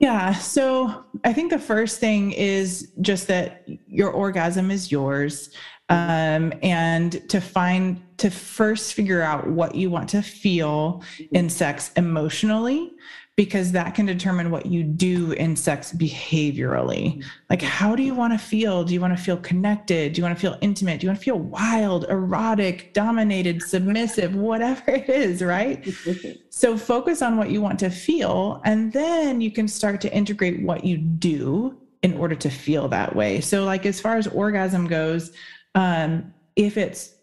Yeah. 0.00 0.34
So 0.34 1.04
I 1.24 1.32
think 1.32 1.50
the 1.50 1.58
first 1.58 2.00
thing 2.00 2.32
is 2.32 2.92
just 3.00 3.28
that 3.28 3.66
your 3.88 4.10
orgasm 4.10 4.70
is 4.70 4.90
yours 4.90 5.50
um, 5.88 6.52
and 6.62 7.28
to 7.28 7.40
find 7.40 8.02
to 8.18 8.30
first 8.30 8.94
figure 8.94 9.22
out 9.22 9.48
what 9.48 9.74
you 9.74 9.90
want 9.90 10.08
to 10.10 10.22
feel 10.22 11.02
in 11.32 11.50
sex 11.50 11.92
emotionally 11.96 12.92
because 13.36 13.72
that 13.72 13.96
can 13.96 14.06
determine 14.06 14.50
what 14.50 14.66
you 14.66 14.84
do 14.84 15.32
in 15.32 15.56
sex 15.56 15.92
behaviorally. 15.92 17.24
Like, 17.50 17.62
how 17.62 17.96
do 17.96 18.02
you 18.04 18.14
want 18.14 18.32
to 18.32 18.38
feel? 18.38 18.84
Do 18.84 18.94
you 18.94 19.00
want 19.00 19.16
to 19.16 19.22
feel 19.22 19.36
connected? 19.38 20.12
Do 20.12 20.20
you 20.20 20.24
want 20.24 20.36
to 20.36 20.40
feel 20.40 20.56
intimate? 20.60 21.00
Do 21.00 21.06
you 21.06 21.10
want 21.10 21.18
to 21.18 21.24
feel 21.24 21.40
wild, 21.40 22.04
erotic, 22.08 22.94
dominated, 22.94 23.60
submissive, 23.62 24.36
whatever 24.36 24.82
it 24.86 25.08
is, 25.08 25.42
right? 25.42 25.84
so, 26.50 26.78
focus 26.78 27.22
on 27.22 27.36
what 27.36 27.50
you 27.50 27.60
want 27.60 27.80
to 27.80 27.90
feel, 27.90 28.60
and 28.64 28.92
then 28.92 29.40
you 29.40 29.50
can 29.50 29.66
start 29.66 30.00
to 30.02 30.14
integrate 30.14 30.62
what 30.62 30.84
you 30.84 30.96
do 30.96 31.76
in 32.04 32.14
order 32.14 32.36
to 32.36 32.50
feel 32.50 32.86
that 32.88 33.16
way. 33.16 33.40
So, 33.40 33.64
like 33.64 33.84
as 33.84 34.00
far 34.00 34.16
as 34.16 34.28
orgasm 34.28 34.86
goes, 34.86 35.32
um, 35.74 36.32
if 36.54 36.76
it's 36.76 37.14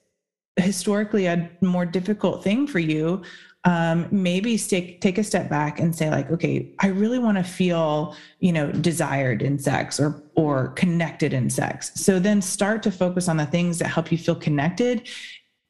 historically 0.58 1.28
a 1.28 1.50
more 1.62 1.86
difficult 1.86 2.44
thing 2.44 2.68
for 2.68 2.80
you, 2.80 3.22
um, 3.64 4.08
maybe 4.12 4.58
take 4.58 5.02
take 5.02 5.18
a 5.18 5.24
step 5.24 5.50
back 5.50 5.80
and 5.80 5.96
say 5.96 6.10
like, 6.10 6.32
okay, 6.32 6.74
I 6.80 6.88
really 6.88 7.20
want 7.20 7.38
to 7.38 7.44
feel, 7.44 8.16
you 8.40 8.52
know, 8.52 8.72
desired 8.72 9.42
in 9.42 9.60
sex 9.60 10.00
or 10.00 10.24
or 10.36 10.70
connected 10.70 11.34
in 11.34 11.50
sex. 11.50 11.92
So 11.96 12.20
then 12.20 12.42
start 12.42 12.82
to 12.84 12.92
focus 12.92 13.28
on 13.28 13.38
the 13.38 13.46
things 13.46 13.78
that 13.80 13.88
help 13.88 14.12
you 14.12 14.18
feel 14.18 14.36
connected 14.36 15.08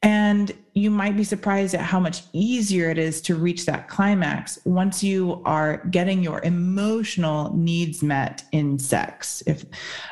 and 0.01 0.51
you 0.73 0.89
might 0.89 1.17
be 1.17 1.23
surprised 1.23 1.75
at 1.75 1.81
how 1.81 1.99
much 1.99 2.23
easier 2.31 2.89
it 2.89 2.97
is 2.97 3.21
to 3.21 3.35
reach 3.35 3.65
that 3.65 3.89
climax 3.89 4.57
once 4.63 5.03
you 5.03 5.41
are 5.43 5.77
getting 5.91 6.23
your 6.23 6.41
emotional 6.43 7.53
needs 7.55 8.01
met 8.01 8.43
in 8.53 8.79
sex. 8.79 9.43
If 9.45 9.65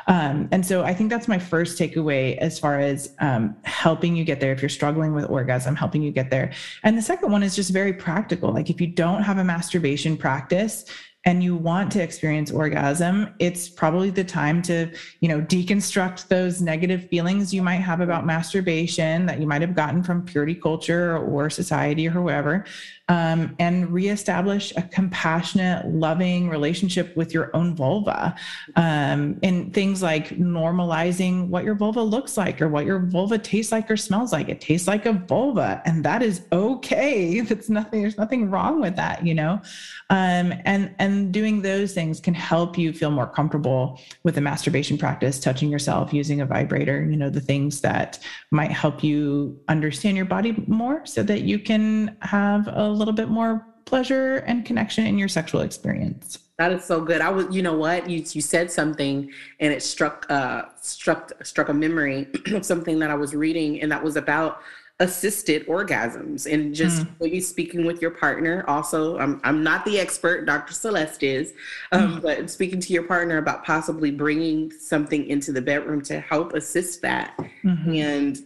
um, 0.06 0.48
and 0.52 0.64
so 0.64 0.82
I 0.84 0.92
think 0.92 1.08
that's 1.08 1.28
my 1.28 1.38
first 1.38 1.78
takeaway 1.78 2.36
as 2.38 2.58
far 2.58 2.78
as 2.78 3.14
um, 3.20 3.56
helping 3.64 4.14
you 4.14 4.24
get 4.24 4.40
there. 4.40 4.52
If 4.52 4.60
you're 4.60 4.68
struggling 4.68 5.14
with 5.14 5.30
orgasm, 5.30 5.76
helping 5.76 6.02
you 6.02 6.10
get 6.10 6.30
there. 6.30 6.52
And 6.82 6.96
the 6.98 7.02
second 7.02 7.32
one 7.32 7.42
is 7.42 7.56
just 7.56 7.72
very 7.72 7.94
practical. 7.94 8.52
Like 8.52 8.68
if 8.68 8.80
you 8.80 8.86
don't 8.86 9.22
have 9.22 9.38
a 9.38 9.44
masturbation 9.44 10.16
practice, 10.16 10.84
and 11.24 11.42
you 11.42 11.54
want 11.54 11.90
to 11.90 12.02
experience 12.02 12.50
orgasm 12.50 13.28
it's 13.38 13.68
probably 13.68 14.10
the 14.10 14.24
time 14.24 14.62
to 14.62 14.90
you 15.20 15.28
know 15.28 15.40
deconstruct 15.42 16.28
those 16.28 16.62
negative 16.62 17.08
feelings 17.08 17.52
you 17.52 17.62
might 17.62 17.76
have 17.76 18.00
about 18.00 18.24
masturbation 18.24 19.26
that 19.26 19.40
you 19.40 19.46
might 19.46 19.60
have 19.60 19.74
gotten 19.74 20.02
from 20.02 20.24
purity 20.24 20.54
culture 20.54 21.18
or 21.18 21.50
society 21.50 22.06
or 22.06 22.10
whoever 22.10 22.64
um, 23.10 23.56
and 23.58 23.92
reestablish 23.92 24.72
a 24.76 24.82
compassionate, 24.82 25.84
loving 25.88 26.48
relationship 26.48 27.16
with 27.16 27.34
your 27.34 27.50
own 27.56 27.74
vulva. 27.74 28.36
Um, 28.76 29.36
and 29.42 29.74
things 29.74 30.00
like 30.00 30.28
normalizing 30.38 31.48
what 31.48 31.64
your 31.64 31.74
vulva 31.74 32.00
looks 32.02 32.36
like 32.36 32.62
or 32.62 32.68
what 32.68 32.86
your 32.86 33.00
vulva 33.00 33.36
tastes 33.36 33.72
like 33.72 33.90
or 33.90 33.96
smells 33.96 34.32
like. 34.32 34.48
It 34.48 34.60
tastes 34.60 34.86
like 34.86 35.06
a 35.06 35.12
vulva, 35.12 35.82
and 35.84 36.04
that 36.04 36.22
is 36.22 36.42
okay. 36.52 37.40
That's 37.50 37.68
nothing. 37.68 38.02
There's 38.02 38.16
nothing 38.16 38.48
wrong 38.48 38.80
with 38.80 38.94
that, 38.94 39.26
you 39.26 39.34
know. 39.34 39.60
Um, 40.08 40.54
and 40.64 40.94
and 41.00 41.09
doing 41.30 41.62
those 41.62 41.92
things 41.92 42.20
can 42.20 42.34
help 42.34 42.78
you 42.78 42.92
feel 42.92 43.10
more 43.10 43.26
comfortable 43.26 44.00
with 44.22 44.34
the 44.34 44.40
masturbation 44.40 44.98
practice, 44.98 45.38
touching 45.38 45.70
yourself, 45.70 46.12
using 46.12 46.40
a 46.40 46.46
vibrator. 46.46 47.04
You 47.04 47.16
know, 47.16 47.30
the 47.30 47.40
things 47.40 47.80
that 47.80 48.18
might 48.50 48.72
help 48.72 49.04
you 49.04 49.60
understand 49.68 50.16
your 50.16 50.26
body 50.26 50.54
more, 50.66 51.04
so 51.06 51.22
that 51.24 51.42
you 51.42 51.58
can 51.58 52.16
have 52.22 52.68
a 52.68 52.88
little 52.88 53.14
bit 53.14 53.28
more 53.28 53.66
pleasure 53.84 54.36
and 54.46 54.64
connection 54.64 55.06
in 55.06 55.18
your 55.18 55.28
sexual 55.28 55.62
experience. 55.62 56.38
That 56.58 56.72
is 56.72 56.84
so 56.84 57.00
good. 57.00 57.22
I 57.22 57.30
was, 57.30 57.46
you 57.50 57.62
know 57.62 57.76
what, 57.76 58.08
you 58.08 58.24
you 58.32 58.40
said 58.40 58.70
something, 58.70 59.30
and 59.60 59.72
it 59.72 59.82
struck 59.82 60.26
uh 60.28 60.64
struck 60.80 61.32
struck 61.42 61.70
a 61.70 61.74
memory 61.74 62.28
of 62.52 62.64
something 62.64 62.98
that 62.98 63.10
I 63.10 63.14
was 63.14 63.34
reading, 63.34 63.80
and 63.80 63.90
that 63.90 64.02
was 64.02 64.16
about 64.16 64.60
assisted 65.00 65.66
orgasms 65.66 66.50
and 66.50 66.74
just 66.74 67.02
mm. 67.02 67.08
maybe 67.20 67.40
speaking 67.40 67.84
with 67.84 68.00
your 68.00 68.10
partner. 68.10 68.64
Also, 68.68 69.18
I'm 69.18 69.40
I'm 69.42 69.62
not 69.62 69.84
the 69.84 69.98
expert, 69.98 70.44
Dr. 70.46 70.72
Celeste 70.72 71.22
is, 71.22 71.54
um, 71.92 72.20
mm. 72.20 72.22
but 72.22 72.50
speaking 72.50 72.80
to 72.80 72.92
your 72.92 73.02
partner 73.02 73.38
about 73.38 73.64
possibly 73.64 74.10
bringing 74.10 74.70
something 74.70 75.26
into 75.26 75.52
the 75.52 75.62
bedroom 75.62 76.02
to 76.02 76.20
help 76.20 76.52
assist 76.52 77.02
that, 77.02 77.36
mm-hmm. 77.64 77.94
and 77.94 78.38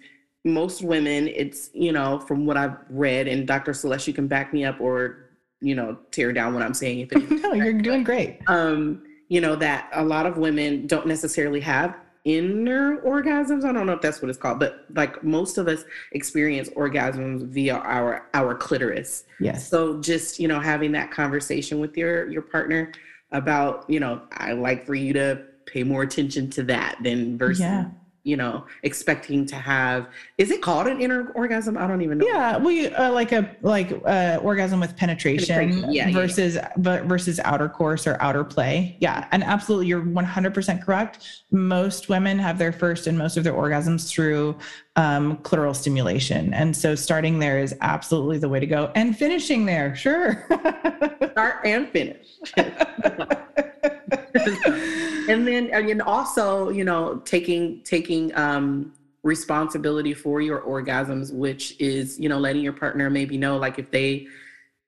most 0.44 0.82
women, 0.82 1.28
it's, 1.28 1.70
you 1.72 1.92
know, 1.92 2.18
from 2.20 2.46
what 2.46 2.56
I've 2.56 2.76
read, 2.90 3.26
and 3.28 3.46
Dr. 3.46 3.72
Celeste, 3.72 4.08
you 4.08 4.14
can 4.14 4.26
back 4.26 4.52
me 4.52 4.64
up 4.64 4.80
or, 4.80 5.30
you 5.60 5.74
know, 5.74 5.98
tear 6.10 6.32
down 6.32 6.54
what 6.54 6.62
I'm 6.62 6.74
saying. 6.74 7.00
If 7.00 7.12
it 7.12 7.30
no, 7.42 7.52
you're 7.54 7.72
doing 7.72 8.04
great. 8.04 8.40
Um, 8.46 9.02
you 9.28 9.40
know, 9.40 9.56
that 9.56 9.88
a 9.92 10.04
lot 10.04 10.26
of 10.26 10.36
women 10.36 10.86
don't 10.86 11.06
necessarily 11.06 11.60
have 11.60 11.96
inner 12.24 12.98
orgasms. 13.02 13.64
I 13.64 13.72
don't 13.72 13.86
know 13.86 13.92
if 13.92 14.00
that's 14.00 14.22
what 14.22 14.28
it's 14.28 14.38
called, 14.38 14.58
but 14.58 14.86
like 14.94 15.22
most 15.22 15.58
of 15.58 15.68
us 15.68 15.84
experience 16.12 16.68
orgasms 16.70 17.46
via 17.46 17.76
our 17.76 18.28
our 18.34 18.54
clitoris. 18.54 19.24
Yes. 19.40 19.68
So 19.68 20.00
just, 20.00 20.40
you 20.40 20.48
know, 20.48 20.60
having 20.60 20.92
that 20.92 21.10
conversation 21.10 21.80
with 21.80 21.96
your 21.96 22.30
your 22.30 22.42
partner 22.42 22.92
about, 23.32 23.88
you 23.88 24.00
know, 24.00 24.22
I 24.32 24.52
like 24.52 24.86
for 24.86 24.94
you 24.94 25.12
to 25.12 25.44
pay 25.66 25.82
more 25.82 26.02
attention 26.02 26.50
to 26.50 26.62
that 26.64 26.98
than 27.02 27.38
versus 27.38 27.60
yeah 27.60 27.86
you 28.24 28.38
know, 28.38 28.64
expecting 28.82 29.44
to 29.46 29.54
have. 29.54 30.08
Is 30.38 30.50
it 30.50 30.62
called 30.62 30.86
an 30.86 31.00
inner 31.00 31.30
orgasm? 31.34 31.76
I 31.76 31.86
don't 31.86 32.00
even 32.00 32.18
know. 32.18 32.26
Yeah, 32.26 32.56
we 32.56 32.88
uh, 32.88 33.12
like 33.12 33.32
a 33.32 33.54
like 33.60 33.92
uh, 34.06 34.38
orgasm 34.42 34.80
with 34.80 34.96
penetration, 34.96 35.54
penetration. 35.54 35.92
Yeah, 35.92 36.10
versus 36.10 36.54
yeah. 36.56 36.72
but 36.78 37.04
versus 37.04 37.38
outer 37.44 37.68
course 37.68 38.06
or 38.06 38.16
outer 38.20 38.42
play. 38.42 38.96
Yeah, 39.00 39.28
and 39.30 39.44
absolutely, 39.44 39.88
you're 39.88 40.02
100% 40.02 40.84
correct. 40.84 41.44
Most 41.50 42.08
women 42.08 42.38
have 42.38 42.58
their 42.58 42.72
first 42.72 43.06
and 43.06 43.18
most 43.18 43.36
of 43.36 43.44
their 43.44 43.52
orgasms 43.52 44.08
through 44.08 44.56
um, 44.96 45.36
clitoral 45.38 45.76
stimulation, 45.76 46.54
and 46.54 46.74
so 46.74 46.94
starting 46.94 47.38
there 47.38 47.58
is 47.58 47.74
absolutely 47.82 48.38
the 48.38 48.48
way 48.48 48.58
to 48.58 48.66
go, 48.66 48.90
and 48.94 49.18
finishing 49.18 49.66
there, 49.66 49.94
sure. 49.94 50.46
Start 51.32 51.66
and 51.66 51.90
finish. 51.90 52.38
and 55.28 55.46
then 55.46 55.70
and 55.70 56.02
also 56.02 56.70
you 56.70 56.84
know 56.84 57.18
taking 57.24 57.82
taking 57.82 58.34
um 58.36 58.92
responsibility 59.22 60.12
for 60.12 60.40
your 60.40 60.60
orgasms 60.60 61.32
which 61.32 61.78
is 61.80 62.18
you 62.20 62.28
know 62.28 62.38
letting 62.38 62.62
your 62.62 62.72
partner 62.72 63.08
maybe 63.08 63.38
know 63.38 63.56
like 63.56 63.78
if 63.78 63.90
they 63.90 64.26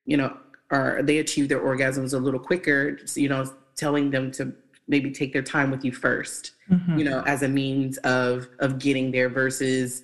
you 0.05 0.17
know 0.17 0.37
are 0.71 1.03
they 1.03 1.19
achieve 1.19 1.49
their 1.49 1.61
orgasms 1.61 2.13
a 2.13 2.19
little 2.19 2.41
quicker 2.41 2.99
you 3.15 3.29
know 3.29 3.51
telling 3.77 4.11
them 4.11 4.31
to 4.31 4.53
maybe 4.89 5.11
take 5.11 5.33
their 5.33 5.43
time 5.43 5.71
with 5.71 5.85
you 5.85 5.93
1st 5.93 6.51
mm-hmm. 6.71 6.99
you 6.99 7.05
know 7.05 7.23
as 7.27 7.43
a 7.43 7.49
means 7.49 7.97
of 7.99 8.49
of 8.59 8.79
getting 8.79 9.11
there 9.11 9.29
versus 9.29 10.03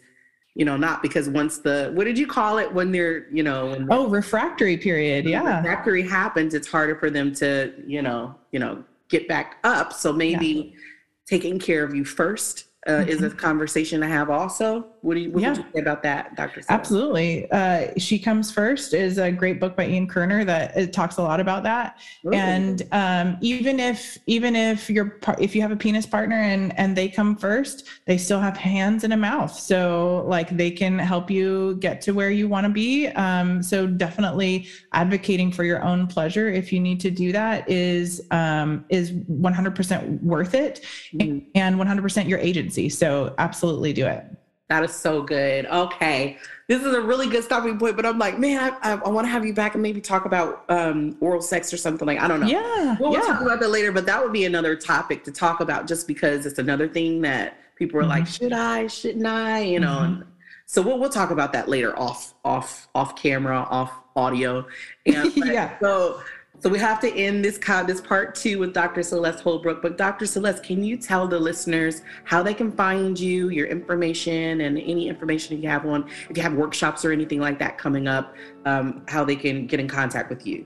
you 0.54 0.64
know 0.64 0.76
not 0.76 1.02
because 1.02 1.28
once 1.28 1.58
the 1.58 1.90
what 1.94 2.04
did 2.04 2.18
you 2.18 2.26
call 2.26 2.58
it 2.58 2.72
when 2.72 2.90
they're 2.92 3.28
you 3.30 3.42
know 3.42 3.66
when 3.66 3.86
oh 3.90 4.08
refractory 4.08 4.76
period 4.76 5.24
yeah 5.24 5.58
refractory 5.58 6.02
happens 6.02 6.54
it's 6.54 6.68
harder 6.68 6.96
for 6.96 7.10
them 7.10 7.34
to 7.34 7.72
you 7.86 8.02
know 8.02 8.34
you 8.50 8.58
know 8.58 8.82
get 9.12 9.28
back 9.28 9.59
up. 9.62 9.92
So 9.92 10.12
maybe 10.12 10.47
yeah. 10.47 10.81
taking 11.26 11.61
care 11.61 11.85
of 11.85 11.95
you 11.95 12.04
first 12.04 12.64
uh, 12.87 12.92
mm-hmm. 12.92 13.09
is 13.09 13.23
a 13.23 13.28
mm-hmm. 13.28 13.38
conversation 13.38 14.00
to 14.00 14.09
have 14.09 14.31
also. 14.31 14.87
What 15.02 15.14
do 15.14 15.21
you, 15.21 15.32
what 15.32 15.42
yeah. 15.42 15.49
would 15.50 15.59
you 15.59 15.64
say 15.75 15.80
about 15.80 16.04
that, 16.04 16.37
Dr. 16.37 16.62
Absolutely. 16.68 17.50
Uh, 17.50 17.88
she 17.99 18.21
Comes 18.21 18.52
First 18.52 18.94
is 18.94 19.18
a 19.18 19.32
great 19.32 19.59
book 19.59 19.76
by 19.76 19.88
Ian 19.88 20.06
Kerner 20.06 20.44
that 20.44 20.76
it 20.76 20.92
talks 20.92 21.16
a 21.16 21.23
lot 21.23 21.40
about 21.40 21.64
that. 21.64 21.99
Ooh. 22.25 22.30
And 22.32 22.82
um, 22.92 23.37
even 23.40 23.80
if 23.80 24.16
even 24.26 24.54
if 24.54 24.88
you're 24.88 25.18
if 25.40 25.56
you 25.56 25.61
have 25.61 25.73
a 25.73 25.76
penis 25.76 26.06
partner 26.06 26.37
and 26.37 26.78
and 26.78 26.97
they 26.97 27.09
come 27.09 27.35
first, 27.35 27.88
they 28.06 28.16
still 28.16 28.38
have 28.38 28.56
hands 28.56 29.02
and 29.02 29.12
a 29.12 29.16
mouth. 29.16 29.52
So 29.52 30.25
like 30.28 30.56
they 30.56 30.71
can 30.71 31.00
help 31.00 31.32
you 31.32 31.75
get 31.80 32.00
to 32.02 32.12
where 32.12 32.30
you 32.30 32.47
want 32.47 32.64
to 32.66 32.73
be. 32.73 33.09
Um, 33.09 33.61
so 33.61 33.88
definitely 33.88 34.68
advocating 34.92 35.50
for 35.50 35.64
your 35.64 35.82
own 35.82 36.06
pleasure 36.06 36.49
if 36.49 36.73
you 36.73 36.78
need 36.78 37.00
to 37.00 37.11
do 37.11 37.32
that 37.32 37.68
is 37.68 38.25
um, 38.30 38.85
is 38.88 39.11
100% 39.11 40.23
worth 40.23 40.54
it 40.54 40.85
mm. 41.12 41.44
and 41.56 41.76
100% 41.76 42.28
your 42.28 42.38
agency. 42.38 42.88
So 42.88 43.35
absolutely 43.38 43.92
do 43.92 44.06
it. 44.06 44.25
That 44.73 44.85
is 44.85 44.95
so 44.95 45.21
good. 45.21 45.67
Okay. 45.67 46.38
This 46.67 46.83
is 46.83 46.95
a 46.95 47.00
really 47.02 47.29
good 47.29 47.45
stopping 47.45 47.79
point, 47.79 47.95
but 47.95 48.07
I'm 48.07 48.19
like, 48.19 48.38
man, 48.38 48.73
I, 48.83 48.93
I, 48.93 48.95
I 48.95 49.09
want 49.11 49.26
to 49.26 49.31
have 49.31 49.45
you 49.45 49.52
back 49.52 49.75
and 49.75 49.83
maybe 49.83 50.00
talk 50.00 50.25
about 50.25 50.64
um, 50.71 51.14
oral 51.21 51.43
sex 51.43 51.75
or 51.75 51.76
something 51.76 52.07
like, 52.07 52.19
I 52.19 52.26
don't 52.26 52.41
know. 52.41 52.47
Yeah. 52.47 52.97
We'll, 52.99 53.12
yeah. 53.12 53.21
talk 53.21 53.43
about 53.43 53.61
that 53.61 53.69
later, 53.69 53.93
but 53.93 54.07
that 54.07 54.23
would 54.23 54.33
be 54.33 54.47
another 54.47 54.75
topic 54.75 55.25
to 55.25 55.31
talk 55.31 55.61
about 55.61 55.87
just 55.87 56.07
because 56.07 56.47
it's 56.47 56.59
another 56.59 56.88
thing 56.88 57.21
that 57.21 57.59
people 57.76 58.00
are 58.00 58.05
mm-hmm. 58.05 58.12
like, 58.12 58.26
should 58.26 58.55
I, 58.55 58.87
shouldn't 58.87 59.26
I, 59.26 59.61
you 59.61 59.79
know? 59.79 59.88
Mm-hmm. 59.88 60.23
So 60.64 60.81
we'll, 60.81 60.99
we'll 60.99 61.11
talk 61.11 61.31
about 61.31 61.52
that 61.52 61.69
later 61.69 61.95
off, 61.99 62.33
off, 62.43 62.88
off 62.95 63.14
camera, 63.14 63.67
off 63.69 63.93
audio. 64.17 64.67
And 65.05 65.37
yeah. 65.37 65.79
So 65.81 66.23
so 66.62 66.71
we 66.71 66.78
have 66.78 67.00
to 67.00 67.12
end 67.12 67.45
this 67.45 67.59
this 67.59 68.00
part 68.00 68.37
two 68.37 68.61
with 68.61 68.73
Dr. 68.73 69.02
Celeste 69.02 69.40
Holbrook. 69.40 69.83
But 69.83 69.99
Dr. 69.99 70.26
Celeste, 70.26 70.62
can 70.62 70.85
you 70.85 70.97
tell 70.97 71.26
the 71.26 71.38
listeners 71.38 72.02
how 72.23 72.40
they 72.40 72.54
can 72.54 72.71
find 72.71 73.19
you, 73.19 73.49
your 73.49 73.66
information, 73.66 74.61
and 74.61 74.78
any 74.78 75.09
information 75.09 75.61
you 75.61 75.69
have 75.69 75.85
on, 75.85 76.09
if 76.31 76.37
you 76.37 76.42
have 76.45 76.52
workshops 76.52 77.04
or 77.04 77.11
anything 77.11 77.40
like 77.40 77.59
that 77.59 77.78
coming 77.78 78.07
up, 78.07 78.37
um, 78.64 79.02
how 79.09 79.25
they 79.25 79.35
can 79.35 79.66
get 79.66 79.81
in 79.81 79.88
contact 79.88 80.31
with 80.31 80.47
you? 80.47 80.64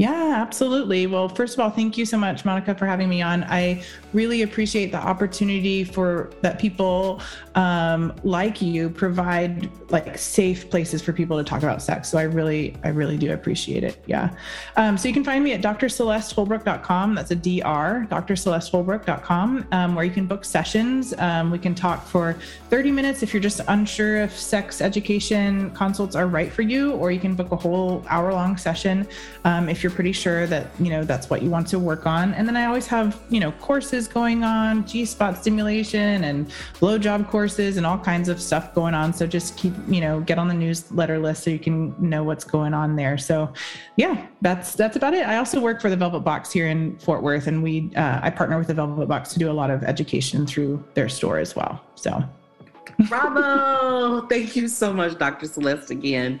Yeah, 0.00 0.32
absolutely. 0.40 1.06
Well, 1.06 1.28
first 1.28 1.52
of 1.52 1.60
all, 1.60 1.68
thank 1.68 1.98
you 1.98 2.06
so 2.06 2.16
much, 2.16 2.46
Monica, 2.46 2.74
for 2.74 2.86
having 2.86 3.06
me 3.06 3.20
on. 3.20 3.44
I 3.44 3.84
really 4.14 4.40
appreciate 4.40 4.92
the 4.92 4.98
opportunity 4.98 5.84
for 5.84 6.30
that 6.40 6.58
people 6.58 7.20
um, 7.54 8.14
like 8.24 8.62
you 8.62 8.88
provide 8.88 9.70
like 9.90 10.16
safe 10.16 10.70
places 10.70 11.02
for 11.02 11.12
people 11.12 11.36
to 11.36 11.44
talk 11.44 11.62
about 11.62 11.82
sex. 11.82 12.08
So 12.08 12.16
I 12.16 12.22
really, 12.22 12.74
I 12.82 12.88
really 12.88 13.18
do 13.18 13.34
appreciate 13.34 13.84
it. 13.84 14.02
Yeah. 14.06 14.34
Um, 14.76 14.96
so 14.96 15.06
you 15.06 15.12
can 15.12 15.22
find 15.22 15.44
me 15.44 15.52
at 15.52 15.60
drcelesteholbrook.com. 15.60 17.14
That's 17.14 17.30
a 17.32 17.36
DR, 17.36 18.06
drcelesteholbrook.com, 18.08 19.66
um, 19.70 19.94
where 19.94 20.04
you 20.06 20.12
can 20.12 20.24
book 20.24 20.46
sessions. 20.46 21.12
Um, 21.18 21.50
we 21.50 21.58
can 21.58 21.74
talk 21.74 22.06
for 22.06 22.38
30 22.70 22.90
minutes 22.90 23.22
if 23.22 23.34
you're 23.34 23.42
just 23.42 23.60
unsure 23.68 24.22
if 24.22 24.34
sex 24.34 24.80
education 24.80 25.72
consults 25.72 26.16
are 26.16 26.26
right 26.26 26.50
for 26.50 26.62
you, 26.62 26.92
or 26.92 27.10
you 27.10 27.20
can 27.20 27.34
book 27.34 27.52
a 27.52 27.56
whole 27.56 28.02
hour 28.08 28.32
long 28.32 28.56
session 28.56 29.06
um, 29.44 29.68
if 29.68 29.82
you're 29.82 29.89
you're 29.90 29.96
pretty 29.96 30.12
sure 30.12 30.46
that, 30.46 30.68
you 30.78 30.88
know, 30.90 31.04
that's 31.04 31.28
what 31.28 31.42
you 31.42 31.50
want 31.50 31.66
to 31.68 31.78
work 31.78 32.06
on. 32.06 32.32
And 32.34 32.46
then 32.46 32.56
I 32.56 32.66
always 32.66 32.86
have, 32.86 33.20
you 33.28 33.40
know, 33.40 33.50
courses 33.52 34.06
going 34.06 34.44
on, 34.44 34.86
G 34.86 35.04
spot 35.04 35.36
stimulation 35.36 36.22
and 36.24 36.48
blowjob 36.74 37.28
courses 37.28 37.76
and 37.76 37.84
all 37.84 37.98
kinds 37.98 38.28
of 38.28 38.40
stuff 38.40 38.72
going 38.72 38.94
on. 38.94 39.12
So 39.12 39.26
just 39.26 39.56
keep, 39.56 39.74
you 39.88 40.00
know, 40.00 40.20
get 40.20 40.38
on 40.38 40.46
the 40.46 40.54
newsletter 40.54 41.18
list 41.18 41.42
so 41.42 41.50
you 41.50 41.58
can 41.58 41.94
know 41.98 42.22
what's 42.22 42.44
going 42.44 42.72
on 42.72 42.94
there. 42.94 43.18
So 43.18 43.52
yeah, 43.96 44.26
that's 44.40 44.74
that's 44.74 44.96
about 44.96 45.14
it. 45.14 45.26
I 45.26 45.36
also 45.36 45.60
work 45.60 45.80
for 45.80 45.90
the 45.90 45.96
Velvet 45.96 46.20
Box 46.20 46.52
here 46.52 46.68
in 46.68 46.96
Fort 46.98 47.22
Worth 47.22 47.48
and 47.48 47.62
we 47.62 47.90
uh, 47.96 48.20
I 48.22 48.30
partner 48.30 48.58
with 48.58 48.68
the 48.68 48.74
Velvet 48.74 49.08
Box 49.08 49.32
to 49.32 49.38
do 49.38 49.50
a 49.50 49.52
lot 49.52 49.70
of 49.70 49.82
education 49.82 50.46
through 50.46 50.84
their 50.94 51.08
store 51.08 51.38
as 51.38 51.56
well. 51.56 51.82
So 51.96 52.22
Bravo. 53.08 54.26
Thank 54.26 54.56
you 54.56 54.68
so 54.68 54.92
much, 54.92 55.18
Dr. 55.18 55.46
Celeste, 55.46 55.90
again. 55.90 56.40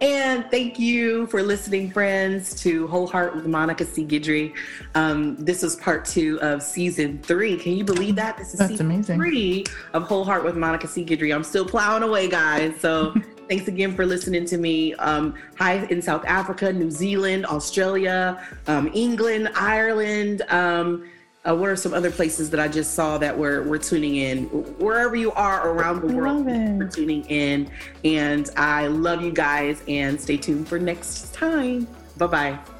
And 0.00 0.44
thank 0.50 0.78
you 0.78 1.26
for 1.28 1.42
listening, 1.42 1.90
friends, 1.90 2.60
to 2.62 2.86
Whole 2.86 3.06
Heart 3.06 3.34
with 3.34 3.46
Monica 3.46 3.86
C. 3.86 4.04
Guidry. 4.04 4.54
Um, 4.94 5.36
this 5.36 5.62
was 5.62 5.76
part 5.76 6.04
two 6.04 6.38
of 6.42 6.62
season 6.62 7.18
three. 7.22 7.56
Can 7.56 7.72
you 7.72 7.84
believe 7.84 8.14
that? 8.16 8.36
This 8.36 8.52
is 8.52 8.58
That's 8.58 8.72
season 8.72 8.86
amazing. 8.90 9.16
three 9.16 9.64
of 9.94 10.02
Whole 10.02 10.24
Heart 10.24 10.44
with 10.44 10.54
Monica 10.54 10.86
C. 10.86 11.02
Guidry. 11.02 11.34
I'm 11.34 11.44
still 11.44 11.64
plowing 11.64 12.02
away, 12.02 12.28
guys. 12.28 12.78
So 12.78 13.14
thanks 13.48 13.68
again 13.68 13.94
for 13.96 14.04
listening 14.04 14.44
to 14.46 14.58
me. 14.58 14.92
Um, 14.96 15.34
hi 15.56 15.86
in 15.86 16.02
South 16.02 16.26
Africa, 16.26 16.70
New 16.70 16.90
Zealand, 16.90 17.46
Australia, 17.46 18.46
um, 18.66 18.90
England, 18.92 19.48
Ireland. 19.54 20.42
Um, 20.50 21.08
uh, 21.46 21.54
what 21.54 21.68
are 21.68 21.76
some 21.76 21.94
other 21.94 22.10
places 22.10 22.50
that 22.50 22.60
I 22.60 22.68
just 22.68 22.94
saw 22.94 23.18
that 23.18 23.36
we're, 23.36 23.62
we're 23.62 23.78
tuning 23.78 24.16
in? 24.16 24.44
Wherever 24.78 25.16
you 25.16 25.32
are 25.32 25.68
around 25.70 26.00
the 26.00 26.14
world, 26.14 26.44
for 26.44 26.88
tuning 26.88 27.24
in. 27.26 27.70
And 28.04 28.50
I 28.56 28.88
love 28.88 29.22
you 29.22 29.32
guys 29.32 29.82
and 29.86 30.20
stay 30.20 30.36
tuned 30.36 30.68
for 30.68 30.78
next 30.78 31.32
time. 31.32 31.86
Bye 32.16 32.26
bye. 32.26 32.75